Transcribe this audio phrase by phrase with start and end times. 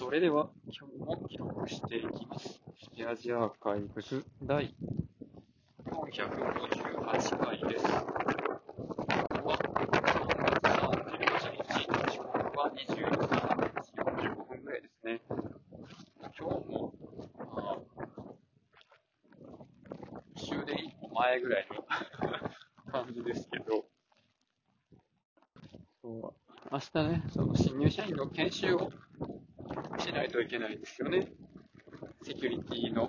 [0.00, 2.58] それでは今日も記録していきます。
[2.96, 4.74] シアジアーカイブス第
[5.84, 6.08] 458
[7.38, 7.84] 回です。
[7.84, 8.00] 今
[9.28, 10.64] 日は3月
[11.44, 13.02] 31日、時刻は23時
[14.32, 15.20] 45分ぐらいですね。
[16.38, 16.94] 今日も、
[17.58, 17.76] あ、
[20.34, 21.84] 終電一歩前ぐらいの
[22.90, 23.84] 感じですけど、
[26.00, 26.34] そう
[26.72, 28.90] 明日ね、その新入社員の研修を
[30.00, 31.28] しないといけないんですよね。
[32.22, 33.08] セキュリティの、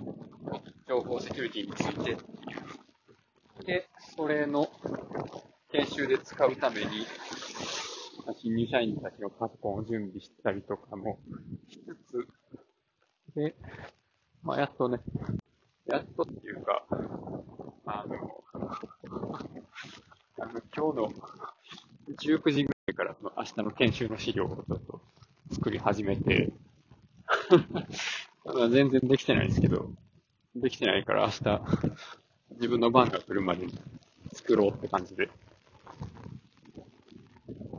[0.88, 3.64] 情報セキュリティについてっていう。
[3.64, 4.68] で、それの
[5.70, 7.06] 研修で使うために、
[8.40, 11.18] 新入社員たちのパソコンを準備したりとかも
[11.68, 12.28] しつつ、
[13.34, 13.54] で、
[14.42, 14.98] まあ、やっとね、
[15.86, 16.84] やっとっていうか、
[17.86, 18.14] あの、
[20.38, 21.12] あの今日の
[22.20, 25.00] 19時ぐらいからの明日の研修の資料をちょっと
[25.52, 26.52] 作り始めて、
[28.44, 29.90] まだ全然できてないですけど、
[30.54, 31.62] できてないから明日、
[32.52, 33.78] 自分の番が来るまでに
[34.32, 35.30] 作ろうって感じで。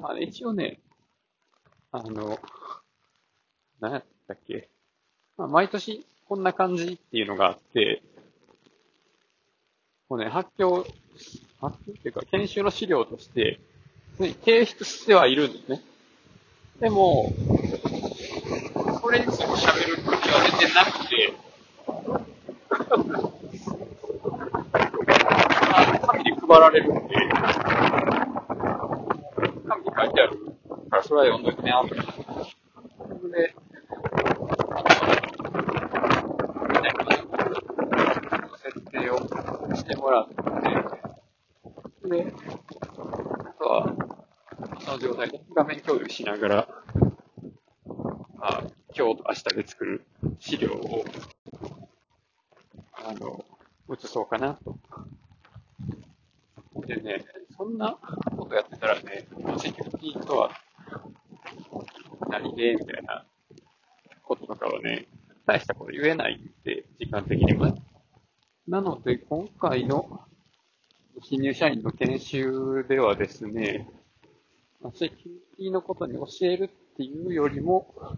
[0.02, 0.80] まあ、一応ね、
[1.92, 2.40] あの、
[3.80, 4.70] 何やったっけ、
[5.38, 8.02] まあ、毎年こんな感じっていうのがあって、
[10.10, 10.90] もうね、発表、
[11.60, 13.60] 発表っていうか、研修の資料として、
[14.20, 15.82] ね提出してはいるんですね。
[16.80, 17.34] でも、
[19.14, 21.34] それについて喋る空気は全然なくて、
[25.72, 27.14] あ紙で配られるんで、
[29.68, 30.54] 紙に書いてある。
[30.90, 31.96] から、それは読んどいてね、あんた。
[31.96, 33.54] それで、
[36.70, 37.04] みんなに
[38.64, 39.20] 設定を
[39.76, 40.36] してもらって、
[42.10, 42.34] で、
[43.46, 43.94] あとは、
[44.80, 46.83] その状態で画面共有しながら、
[49.04, 50.06] 今日と明日で作る
[50.40, 51.04] 資料を、
[52.94, 53.44] あの、
[53.94, 54.78] 移そうかなと。
[56.88, 57.26] でね、
[57.58, 57.98] そんな
[58.38, 59.28] ことやってたらね、
[59.58, 60.52] セキュリティとは
[62.30, 63.26] 何でみたいな
[64.22, 65.10] こととかはね、
[65.46, 67.78] 大したこと言えないんで、時間的にも。
[68.70, 70.22] なので、今回の
[71.22, 73.86] 新入社員の研修ではですね、
[74.96, 78.18] セキュリティのことに教えるっていうよりも、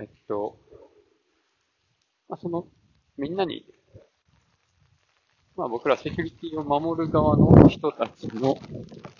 [0.00, 0.56] えっと、
[2.28, 2.66] まあ、その、
[3.16, 3.64] みんなに、
[5.56, 8.56] まあ僕らセキュリティを守る側の人たちの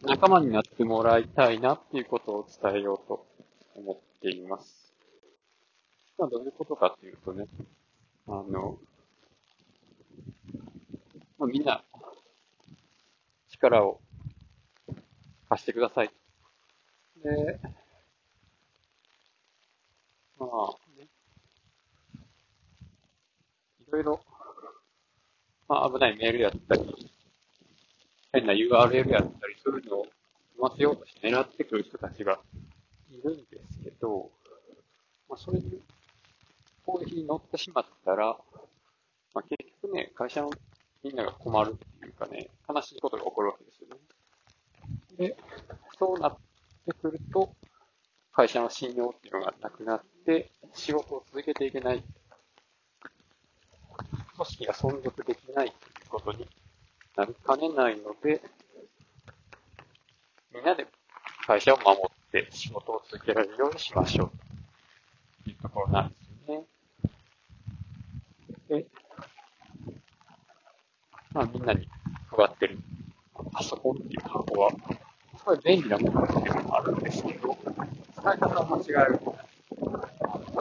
[0.02, 3.26] 仲間になってもらいたいなっていうことを伝えようと
[3.74, 4.94] 思っています。
[6.16, 7.46] まあどういうことかっていうとね、
[8.28, 8.78] あの、
[11.38, 11.82] まあ、みんな、
[13.48, 14.00] 力を
[15.48, 16.10] 貸してください。
[17.24, 17.58] で、
[20.38, 21.08] まあ、ね、
[23.80, 24.20] いろいろ、
[25.68, 27.12] まあ危ないメールやったり、
[28.32, 30.06] 変な URL やったりするのを
[30.56, 32.38] 読ませようとして狙ってくる人たちが
[33.10, 34.30] いるんですけど、
[35.28, 35.82] まあそれに
[36.86, 38.36] 攻撃に乗ってしまったら、
[39.34, 40.50] まあ結局ね、会社の
[41.02, 45.28] みんなが困るっていうかね、悲しいことが起こるわけですよね。
[45.28, 45.36] で、
[45.98, 46.36] そうなっ
[46.86, 47.52] てくると、
[48.32, 52.04] 会社の信用っていうのがなくなって、仕事を続けていけない。
[54.38, 55.74] 組織が存続できないとい
[56.06, 56.46] うことに
[57.16, 58.40] なりかねないので、
[60.54, 60.86] みんなで
[61.44, 64.30] 会社を守って仕事を続けられるようにしましょう
[65.42, 66.66] というところなんですよね。
[68.68, 68.86] で、
[71.32, 71.88] まあみんなに
[72.30, 72.78] 配ってる
[73.52, 77.58] パソコンっていう箱は、すごい便利なものっていうのもあるんですけど、
[78.16, 79.36] 使い方を間違えると、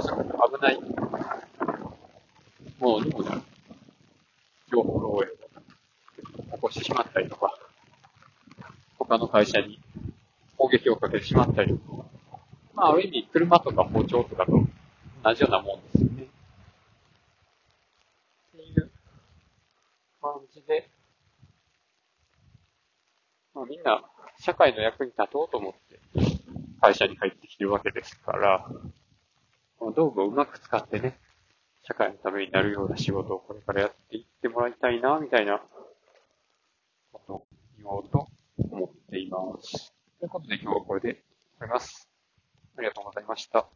[0.02, 0.80] すごく危ない
[2.80, 3.42] ものにもなる。
[4.70, 5.32] 情報漏洩
[6.52, 7.54] を起こしてしまったりとか、
[9.08, 9.80] 他の会社に
[10.58, 12.06] 攻撃をかけてしまったりとか、
[12.74, 14.52] まあある意味車とか包丁とかと
[15.24, 16.24] 同じようなもんですよね。
[18.54, 18.92] っていう
[20.22, 20.90] 感じで、
[23.54, 24.02] まあみんな
[24.40, 26.00] 社会の役に立とうと思って
[26.82, 28.68] 会社に入ってきてるわけですから、
[29.80, 31.18] この道具をうまく使ってね、
[31.84, 35.62] 社会のためになるような仕事をこれからやっていってもらいたいな、みたいな
[37.14, 38.28] ことを言おうと
[39.28, 39.94] います。
[40.20, 41.22] ということで今日はこれで終
[41.60, 42.10] わります。
[42.78, 43.68] ありがとうございました。